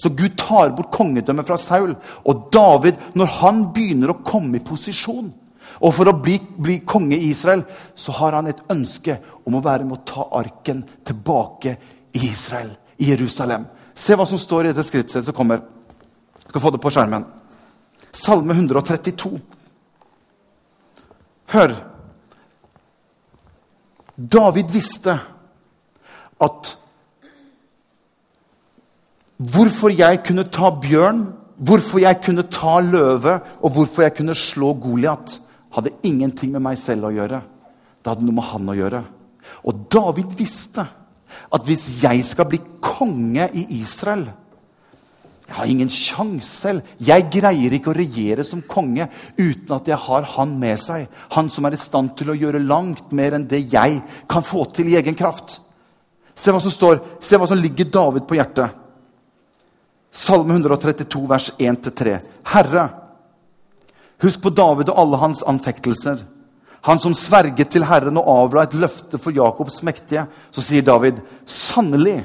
[0.00, 1.92] Så Gud tar bort kongedømmet fra Saul.
[2.24, 5.28] Og David, når han begynner å komme i posisjon
[5.84, 7.66] og for å bli, bli konge i Israel,
[7.98, 11.74] så har han et ønske om å være med å ta arken tilbake
[12.14, 12.72] i Israel
[13.04, 13.66] i Jerusalem.
[13.94, 15.62] Se hva som står i dette skriftstedet som kommer.
[16.44, 17.26] Du skal få det på skjermen.
[18.14, 19.36] Salme 132.
[21.54, 21.76] Hør.
[24.14, 25.18] David visste
[26.42, 26.74] at
[29.34, 31.24] Hvorfor jeg kunne ta bjørn,
[31.58, 35.40] hvorfor jeg kunne ta løve, og hvorfor jeg kunne slå Goliat,
[35.74, 37.40] hadde ingenting med meg selv å gjøre.
[37.98, 39.00] Det hadde noe med han å gjøre.
[39.66, 40.86] Og David visste
[41.54, 44.26] at hvis jeg skal bli konge i Israel
[45.44, 46.86] Jeg har ingen sjanse selv.
[47.04, 51.04] Jeg greier ikke å regjere som konge uten at jeg har han med seg.
[51.36, 54.64] Han som er i stand til å gjøre langt mer enn det jeg kan få
[54.72, 55.58] til i egen kraft.
[56.34, 58.72] Se hva som står, se hva som ligger David på hjertet.
[60.14, 62.16] Salme 132, vers 1-3.
[62.54, 62.88] Herre,
[64.24, 66.24] husk på David og alle hans anfektelser
[66.84, 71.22] han som sverget til Herren og avla et løfte for Jakobs mektige, så sier David,
[71.48, 72.24] sannelig,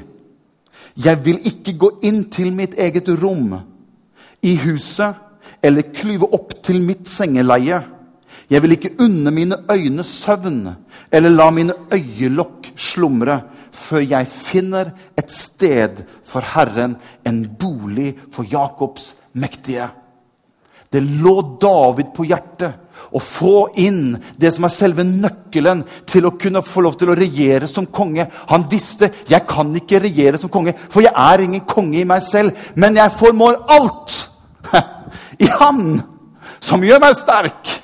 [1.00, 3.54] jeg vil ikke gå inn til mitt eget rom
[4.44, 5.16] i huset
[5.64, 7.78] eller klyve opp til mitt sengeleie.
[8.50, 10.64] Jeg vil ikke unne mine øyne søvn
[11.12, 13.38] eller la mine øyelokk slumre
[13.70, 19.88] før jeg finner et sted for Herren, en bolig for Jakobs mektige.
[20.90, 26.34] Det lå David på hjertet å få inn det som er selve nøkkelen til å
[26.40, 28.28] kunne få lov til å regjere som konge.
[28.52, 32.22] Han visste jeg kan ikke regjere som konge, for jeg er ingen konge i meg
[32.26, 32.56] selv.
[32.74, 34.16] Men jeg formår alt
[35.44, 36.00] i Han
[36.60, 37.76] som gjør meg sterk.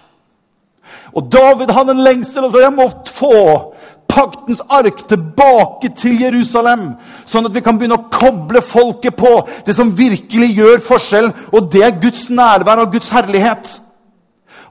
[1.17, 3.37] Og David hadde en lengsel og sa jeg må få
[4.17, 6.91] paktens ark tilbake til Jerusalem.
[7.29, 9.33] Sånn at vi kan begynne å koble folket på
[9.67, 11.31] det som virkelig gjør forskjell.
[11.53, 13.73] Og det er Guds nærvær og Guds herlighet.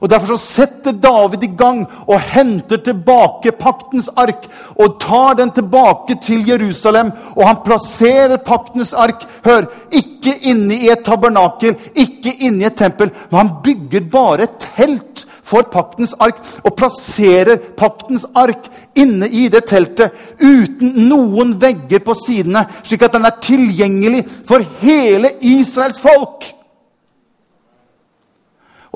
[0.00, 4.48] Og Derfor så setter David i gang og henter tilbake paktens ark.
[4.76, 10.90] Og tar den tilbake til Jerusalem, og han plasserer paktens ark hør, ikke inne i
[10.92, 16.14] et tabernakel, ikke inne i et tempel, men han bygger bare et telt for paktens
[16.22, 18.66] ark og plasserer paktens ark
[18.98, 24.64] inne i det teltet uten noen vegger på sidene, slik at den er tilgjengelig for
[24.82, 26.55] hele Israels folk.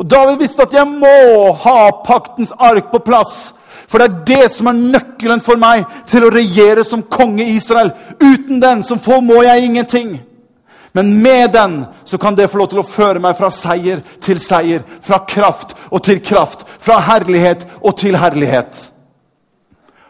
[0.00, 3.52] Og David visste at jeg må ha paktens ark på plass.
[3.90, 7.56] For det er det som er nøkkelen for meg til å regjere som konge i
[7.58, 7.92] Israel.
[8.16, 10.14] Uten den så må jeg ingenting.
[10.96, 14.40] Men med den så kan det få lov til å føre meg fra seier til
[14.42, 14.86] seier.
[15.02, 16.64] Fra kraft og til kraft.
[16.80, 18.86] Fra herlighet og til herlighet.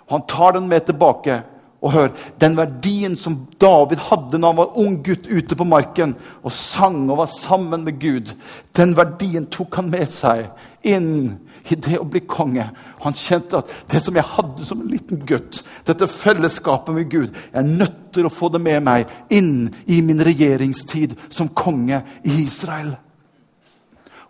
[0.07, 1.43] Og han tar den med tilbake
[1.81, 2.09] og hør,
[2.41, 6.13] Den verdien som David hadde når han var ung gutt ute på marken
[6.45, 8.35] og sang og var sammen med Gud,
[8.77, 10.51] den verdien tok han med seg
[10.85, 11.39] inn
[11.73, 12.67] i det å bli konge.
[13.01, 17.31] Han kjente at det som jeg hadde som en liten gutt, dette fellesskapet med Gud
[17.33, 22.03] Jeg er nødt til å få det med meg inn i min regjeringstid som konge
[22.25, 22.97] i Israel.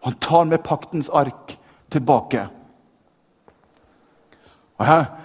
[0.06, 1.56] Han tar med paktens ark
[1.90, 2.46] tilbake.
[4.78, 5.19] Og her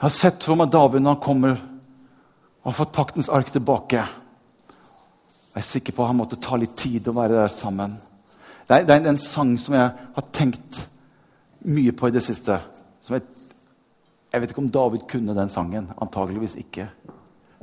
[0.00, 4.00] jeg har sett for meg David når han kommer og har fått paktens ark tilbake.
[4.00, 7.98] Jeg er sikker på at han måtte ta litt tid å være der sammen.
[8.64, 10.78] Det er, det er en sang som jeg har tenkt
[11.68, 12.56] mye på i det siste.
[13.10, 13.26] Jeg,
[14.32, 15.90] jeg, vet ikke om David kunne den sangen.
[16.00, 16.88] Antageligvis ikke.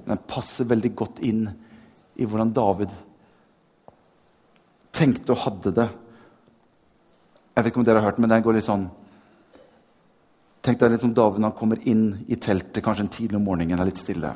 [0.04, 1.42] Men den passer veldig godt inn
[2.22, 2.94] i hvordan David
[4.94, 5.90] tenkte og hadde det.
[7.50, 8.86] Jeg vet ikke om dere har hørt men den går litt sånn
[10.68, 13.46] Tenk deg litt som David når han kommer inn i teltet kanskje en tidlig om
[13.48, 13.80] morgenen.
[13.80, 14.34] er litt stille.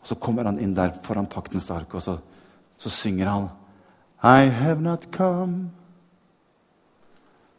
[0.00, 2.18] Og Så kommer han inn der foran paktens ark, og så,
[2.78, 3.48] så synger han
[4.22, 5.70] I have not come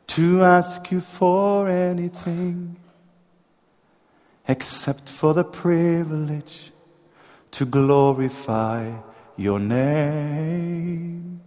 [0.08, 2.78] to ask you for anything
[4.48, 6.72] except for the privilege
[7.52, 8.94] to glorify
[9.38, 11.42] your name.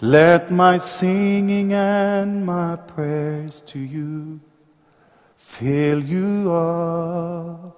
[0.00, 4.40] Let my singing and my prayers to you
[5.58, 7.76] fill you up,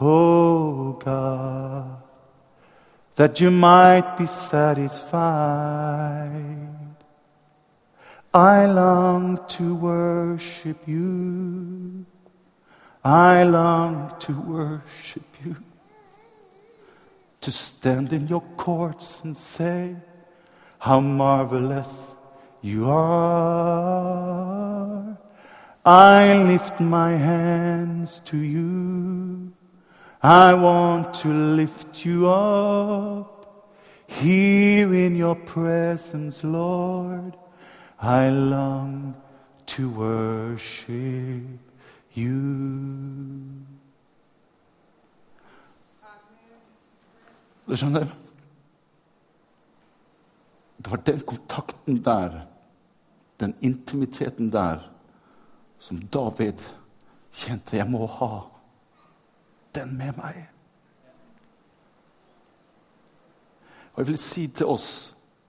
[0.00, 2.02] oh God,
[3.14, 5.22] that you might be satisfied.
[8.34, 12.04] I long to worship you.
[13.04, 15.56] I long to worship you.
[17.42, 19.96] to stand in your courts and say,
[20.78, 22.16] How marvelous
[22.62, 24.32] you are.
[25.84, 29.52] I lift my hands to you.
[30.22, 33.72] I want to lift you up.
[34.06, 37.36] Here in your presence, Lord,
[38.00, 39.16] I long
[39.66, 41.58] to worship
[42.14, 43.62] you.
[47.66, 48.06] Du skjønner?
[50.78, 52.40] Det var den kontakten der,
[53.40, 54.91] den intimiteten der,
[55.82, 56.60] som David
[57.34, 58.32] kjente jeg må ha
[59.74, 60.36] den med meg.
[63.92, 64.90] Og jeg vil si til oss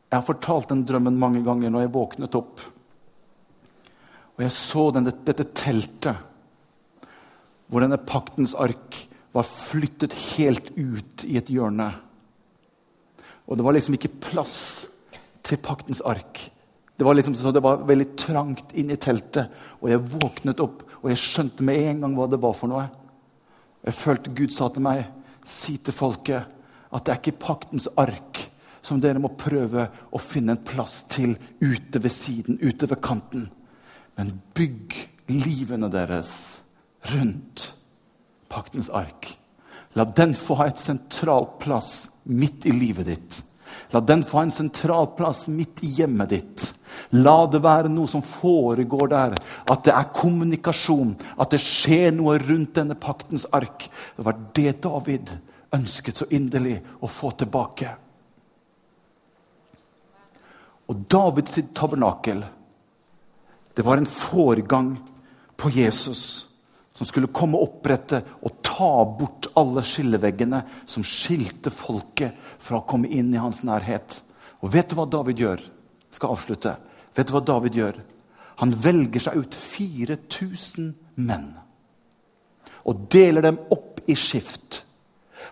[0.10, 2.60] Jeg har fortalt den drømmen mange ganger når jeg våknet opp.
[4.36, 6.20] Og jeg så denne, dette teltet,
[7.66, 9.00] hvor denne paktens ark
[9.34, 11.88] var flyttet helt ut i et hjørne.
[13.50, 14.60] Og det var liksom ikke plass
[15.42, 16.44] til paktens ark.
[16.98, 19.52] Det var liksom så det var veldig trangt inn i teltet.
[19.82, 22.86] Og jeg våknet opp, og jeg skjønte med en gang hva det var for noe.
[23.84, 25.06] Jeg følte Gud sa til meg,
[25.44, 26.50] si til folket
[26.94, 28.46] at det er ikke paktens ark
[28.84, 33.48] som dere må prøve å finne en plass til ute ved siden, ute ved kanten.
[34.20, 34.96] Men bygg
[35.32, 36.34] livene deres
[37.14, 37.72] rundt
[38.52, 39.32] paktens ark.
[39.96, 41.94] La den få ha et sentral plass
[42.26, 43.42] midt i livet ditt.
[43.94, 46.73] La den få ha en sentral plass midt i hjemmet ditt.
[47.14, 49.36] La det være noe som foregår der.
[49.70, 51.14] At det er kommunikasjon.
[51.38, 53.86] At det skjer noe rundt denne paktens ark.
[54.18, 55.34] Det var det David
[55.74, 57.92] ønsket så inderlig å få tilbake.
[60.90, 62.44] Og Davids tabernakel,
[63.74, 64.96] det var en foregang
[65.58, 66.48] på Jesus
[66.94, 72.88] som skulle komme og opprette og ta bort alle skilleveggene som skilte folket fra å
[72.90, 74.20] komme inn i hans nærhet.
[74.62, 75.64] Og vet du hva David gjør?
[75.64, 76.76] Jeg skal avslutte.
[77.14, 78.00] Vet du hva David gjør?
[78.62, 81.52] Han velger seg ut 4000 menn
[82.84, 84.82] og deler dem opp i skift.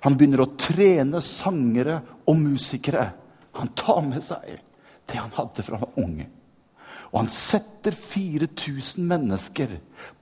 [0.03, 3.05] Han begynner å trene sangere og musikere.
[3.55, 4.57] Han tar med seg
[5.11, 6.27] det han hadde fra han var unge.
[7.11, 9.73] Og han setter 4000 mennesker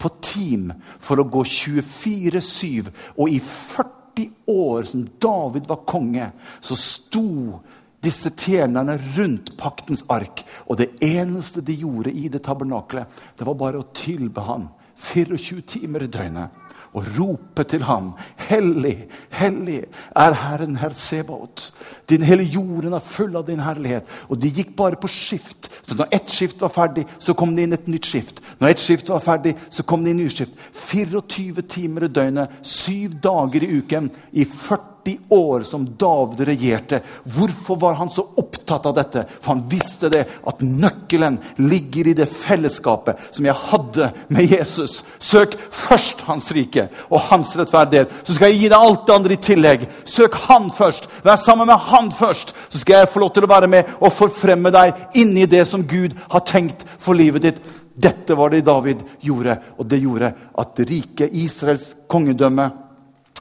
[0.02, 2.90] på team for å gå 24-7.
[3.18, 7.60] Og i 40 år som David var konge, så sto
[8.04, 10.44] disse tjenerne rundt paktens ark.
[10.68, 13.08] Og det eneste de gjorde i det tabernaklet,
[13.38, 16.66] det var bare å tilbe ham 24 timer i døgnet
[16.98, 18.14] og rope til ham.
[18.50, 18.96] Hellig,
[19.36, 19.84] hellig
[20.18, 21.70] er Herren Herr Sebaot.
[22.10, 24.10] Din hele jorden er full av din herlighet.
[24.30, 25.70] Og de gikk bare på skift.
[25.86, 28.42] Så når ett skift var ferdig, så kom det inn et nytt skift.
[28.60, 30.52] Når ett skift var ferdig, så kom det inn nyskift.
[30.52, 37.00] nytt 24 timer i døgnet, syv dager i uken i 40 år som David regjerte.
[37.24, 39.24] Hvorfor var han så opptatt av dette?
[39.40, 45.04] For han visste det, at nøkkelen ligger i det fellesskapet som jeg hadde med Jesus.
[45.20, 49.38] Søk først Hans rike og Hans rettferdighet, så skal jeg gi deg alt det andre
[49.38, 49.88] i tillegg.
[50.04, 51.10] Søk Han først.
[51.24, 54.14] Vær sammen med Han først, så skal jeg få lov til å være med og
[54.14, 57.62] forfremme deg inni det som Gud har tenkt for livet ditt.
[58.00, 60.30] Dette var det David gjorde, og det gjorde
[60.62, 62.70] at riket, Israels kongedømme,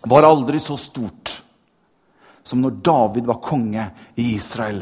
[0.08, 1.38] var aldri så stort
[2.48, 4.80] som når David var konge i Israel.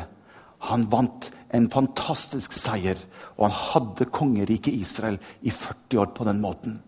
[0.70, 2.98] Han vant en fantastisk seier,
[3.36, 6.78] og han hadde kongeriket Israel i 40 år på den måten.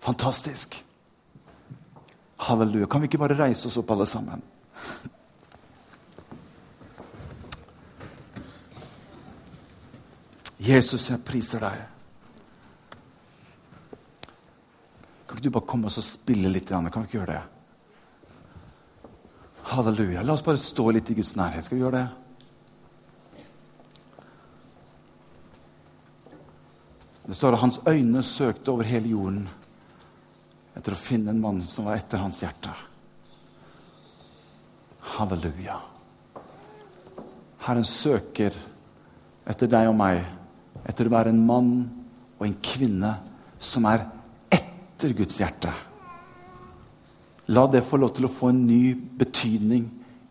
[0.00, 0.78] Fantastisk.
[2.48, 2.88] Halleluja.
[2.88, 4.40] Kan vi ikke bare reise oss opp, alle sammen?
[10.60, 11.99] Jesus, jeg priser deg.
[15.30, 16.66] Kan ikke du bare komme og spille litt?
[16.66, 17.42] Kan vi ikke gjøre det?
[19.70, 20.24] Halleluja.
[20.26, 21.62] La oss bare stå litt i Guds nærhet.
[21.62, 22.08] Skal vi gjøre det?
[27.30, 29.46] Det står at hans øyne søkte over hele jorden
[30.74, 32.74] etter å finne en mann som var etter hans hjerte.
[35.14, 35.78] Halleluja.
[37.70, 38.50] Herren søker
[39.46, 40.24] etter deg og meg,
[40.82, 41.76] etter å være en mann
[42.40, 43.20] og en kvinne
[43.62, 44.10] som er
[45.00, 45.72] etter Guds hjerte.
[47.46, 49.86] La det få lov til å få en ny betydning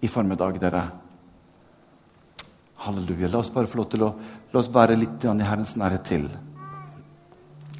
[0.05, 0.83] i formiddag, dere.
[2.85, 3.31] Halleluja.
[3.31, 4.11] La oss bare få lov til å
[4.53, 6.29] la oss være litt i Herrens nærhet til.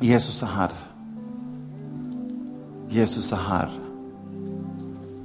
[0.01, 0.73] Jesus er her.
[2.89, 3.77] Jesus er her.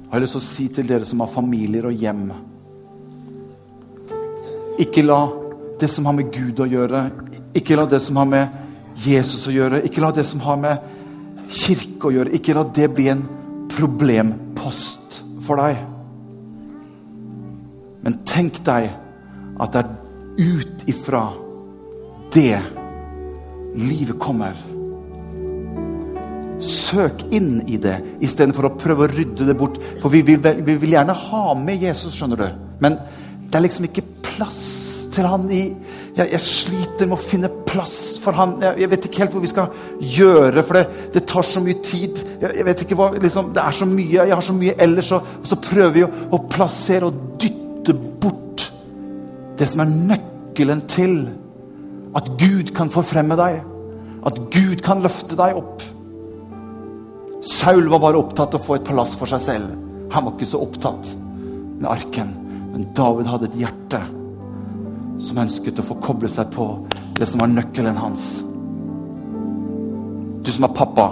[0.05, 2.29] Jeg har lyst til å si til dere som har familier og hjem
[4.79, 5.19] Ikke la
[5.79, 7.09] det som har med Gud å gjøre,
[7.55, 10.94] ikke la det som har med Jesus å gjøre, ikke la det som har med
[11.49, 13.23] kirke å gjøre, ikke la det bli en
[13.75, 15.81] problempost for deg.
[18.05, 18.91] Men tenk deg
[19.61, 19.93] at det er
[20.35, 21.25] ut ifra
[22.35, 22.59] det
[23.75, 24.57] livet kommer.
[26.65, 29.79] Søk inn i det istedenfor å prøve å rydde det bort.
[30.01, 32.47] For vi vil, vi vil, gjerne ha med Jesus, skjønner du.
[32.83, 32.97] Men
[33.45, 34.63] det er liksom ikke plass
[35.15, 35.65] til han i
[36.15, 38.55] jeg, jeg sliter med å finne plass for han.
[38.63, 41.81] Jeg, jeg, vet ikke helt hvor vi skal gjøre, for det, det tar så mye
[41.85, 42.21] tid.
[42.41, 45.11] Jeg, jeg vet ikke hva, liksom, Det er så mye, jeg har så mye ellers,
[45.15, 48.67] og, og så prøver vi å, å plassere og dytte bort
[49.55, 51.17] det som er nøkkelen til
[52.15, 53.61] at Gud kan forfremme deg.
[54.25, 55.83] At Gud kan løfte deg opp.
[57.45, 59.87] Saul var bare opptatt av å få et palass for seg selv.
[60.15, 61.11] Han var ikke så opptatt
[61.77, 62.31] med arken.
[62.73, 64.01] Men David hadde et hjerte
[65.19, 66.67] som ønsket å få koble seg på
[67.15, 68.25] det som var nøkkelen hans.
[70.45, 71.07] Du som er pappa,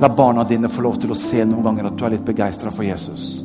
[0.00, 2.72] la barna dine få lov til å se noen ganger at du er litt begeistra
[2.72, 3.44] for Jesus.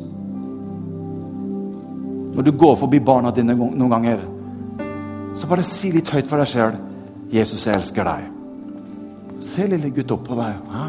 [2.32, 4.22] Når du går forbi barna dine noen ganger,
[5.36, 6.78] så bare si litt høyt for deg sjøl
[7.32, 8.30] 'Jesus, jeg elsker deg'.
[9.40, 10.58] Se lille gutt opp på deg.
[10.70, 10.86] Hæ?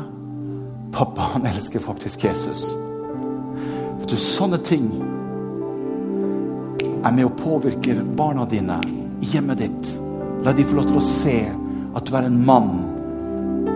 [0.93, 2.67] Pappa han elsker faktisk Jesus.
[3.99, 4.89] Vet du, Sånne ting
[7.03, 8.79] er med og påvirker barna dine
[9.21, 9.93] i hjemmet ditt.
[10.43, 11.37] La de få lov til å se
[11.93, 12.71] at du er en mann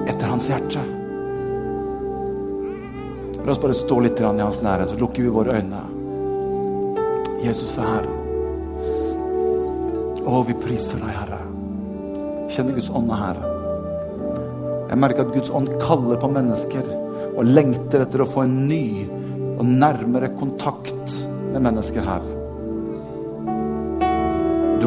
[0.08, 0.84] etter hans hjerte.
[3.44, 5.84] La oss bare stå litt i hans nærhet, så lukker vi våre øyne.
[7.44, 8.08] Jesus er her.
[10.28, 11.40] Å, vi priser deg, Herre.
[12.52, 13.44] Kjenner Guds ånd er her.
[14.88, 16.90] Jeg merker at Guds ånd kaller på mennesker
[17.38, 19.06] og lengter etter å få en ny
[19.58, 21.16] og nærmere kontakt
[21.54, 22.37] med mennesker her.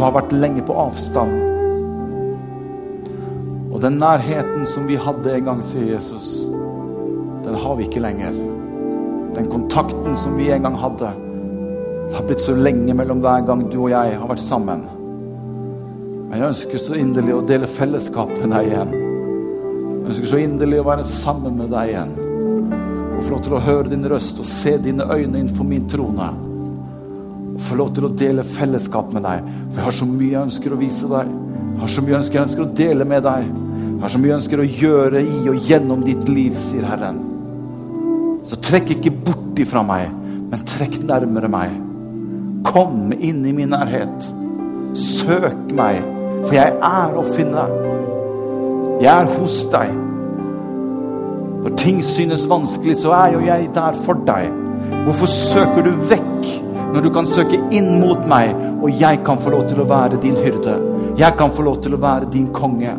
[0.01, 1.35] Du har vært lenge på avstand.
[3.69, 6.47] Og den nærheten som vi hadde en gang, sier Jesus,
[7.45, 8.39] den har vi ikke lenger.
[9.37, 11.13] Den kontakten som vi en gang hadde,
[12.07, 14.89] det har blitt så lenge mellom hver gang du og jeg har vært sammen.
[16.31, 18.97] Men jeg ønsker så inderlig å dele fellesskap med deg igjen.
[18.97, 23.67] Jeg ønsker så inderlig å være sammen med deg igjen og få lov til å
[23.69, 26.35] høre din røst og se dine øyne innenfor min trone.
[27.53, 29.59] Og få lov til å dele fellesskap med deg.
[29.71, 31.35] For jeg har så mye jeg ønsker å vise deg.
[31.71, 33.51] Jeg har så mye jeg ønsker, jeg ønsker å dele med deg.
[33.91, 37.21] Jeg har så mye jeg ønsker å gjøre i og gjennom ditt liv, sier Herren.
[38.49, 40.11] Så trekk ikke bort ifra meg,
[40.51, 41.77] men trekk nærmere meg.
[42.67, 44.31] Kom inn i min nærhet.
[44.99, 46.01] Søk meg,
[46.47, 47.67] for jeg er å finne.
[49.01, 49.93] Jeg er hos deg.
[51.61, 54.51] Når ting synes vanskelig, så er jo jeg der for deg.
[55.05, 56.30] Hvorfor søker du vekk
[56.91, 58.51] når du kan søke inn mot meg,
[58.83, 60.75] og jeg kan få lov til å være din hyrde?
[61.19, 62.93] Jeg kan få lov til å være din konge.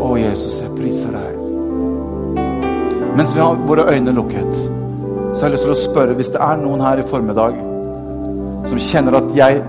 [0.00, 1.32] Å, Jesus, jeg priser deg.
[3.16, 4.52] Mens vi har våre øyne lukket,
[5.32, 7.56] så har jeg lyst til å spørre hvis det er noen her i formiddag
[8.66, 9.62] som kjenner at jeg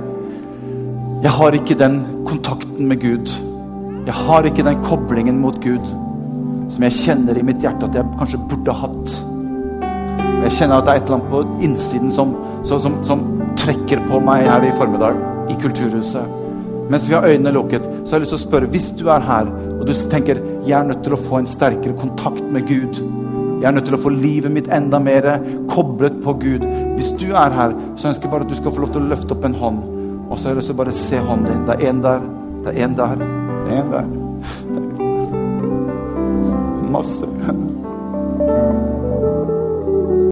[1.24, 1.96] jeg har ikke den
[2.28, 3.32] kontakten med Gud.
[4.06, 5.88] Jeg har ikke den koblingen mot Gud
[6.70, 9.16] som jeg kjenner i mitt hjerte at jeg kanskje burde hatt.
[10.48, 12.30] Jeg kjenner at det er et eller annet på innsiden som,
[12.64, 13.24] som, som, som
[13.60, 15.18] trekker på meg her i formiddag
[15.52, 16.24] i Kulturhuset.
[16.88, 19.26] Mens vi har øynene lukket, så har jeg lyst til å spørre hvis du er
[19.28, 22.96] her og du tenker jeg er nødt til å få en sterkere kontakt med Gud.
[23.60, 25.28] Jeg er nødt til å få livet mitt enda mer
[25.68, 26.64] koblet på Gud.
[26.96, 29.12] Hvis du er her, så ønsker jeg bare at du skal få lov til å
[29.12, 29.80] løfte opp en hånd.
[30.30, 31.66] Og så har jeg lyst til å bare se hånden din.
[31.68, 32.22] Det er en der,
[32.64, 33.16] det er en der.
[33.20, 33.28] det
[33.68, 34.06] er En der.
[36.88, 37.28] Masse.